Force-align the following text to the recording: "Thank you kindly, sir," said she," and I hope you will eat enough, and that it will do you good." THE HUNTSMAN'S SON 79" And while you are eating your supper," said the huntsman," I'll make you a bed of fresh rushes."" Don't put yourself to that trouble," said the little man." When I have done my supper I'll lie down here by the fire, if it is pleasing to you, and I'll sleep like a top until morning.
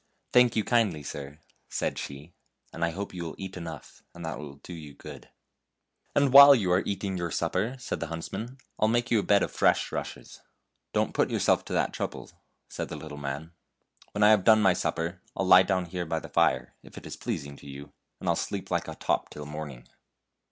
"Thank 0.33 0.55
you 0.55 0.63
kindly, 0.63 1.03
sir," 1.03 1.41
said 1.69 1.99
she," 1.99 2.33
and 2.73 2.83
I 2.83 2.89
hope 2.89 3.13
you 3.13 3.21
will 3.23 3.35
eat 3.37 3.55
enough, 3.55 4.01
and 4.15 4.25
that 4.25 4.37
it 4.39 4.39
will 4.39 4.55
do 4.55 4.73
you 4.73 4.95
good." 4.95 5.29
THE 6.15 6.19
HUNTSMAN'S 6.19 6.23
SON 6.23 6.23
79" 6.23 6.25
And 6.25 6.33
while 6.33 6.55
you 6.55 6.71
are 6.71 6.83
eating 6.91 7.17
your 7.17 7.29
supper," 7.29 7.75
said 7.77 7.99
the 7.99 8.07
huntsman," 8.07 8.57
I'll 8.79 8.87
make 8.87 9.11
you 9.11 9.19
a 9.19 9.21
bed 9.21 9.43
of 9.43 9.51
fresh 9.51 9.91
rushes."" 9.91 10.41
Don't 10.95 11.13
put 11.13 11.29
yourself 11.29 11.63
to 11.65 11.73
that 11.73 11.93
trouble," 11.93 12.31
said 12.67 12.89
the 12.89 12.95
little 12.97 13.19
man." 13.19 13.51
When 14.13 14.23
I 14.23 14.31
have 14.31 14.43
done 14.43 14.63
my 14.63 14.73
supper 14.73 15.21
I'll 15.37 15.45
lie 15.45 15.61
down 15.61 15.85
here 15.85 16.07
by 16.07 16.19
the 16.19 16.27
fire, 16.29 16.73
if 16.81 16.97
it 16.97 17.05
is 17.05 17.15
pleasing 17.15 17.55
to 17.57 17.67
you, 17.67 17.93
and 18.19 18.27
I'll 18.27 18.35
sleep 18.35 18.71
like 18.71 18.87
a 18.87 18.95
top 18.95 19.25
until 19.25 19.45
morning. 19.45 19.87